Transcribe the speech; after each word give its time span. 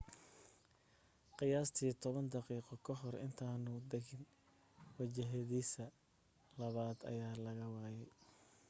qiyaastii 1.41 1.91
toban 2.05 2.29
daqiiqo 2.35 2.73
kahor 2.89 3.15
intaanu 3.25 3.73
dagin 3.91 4.23
wajihidiisa 4.97 5.83
labaad 6.59 6.99
ayaa 7.11 7.35
la 7.45 7.53
waayay 7.73 8.11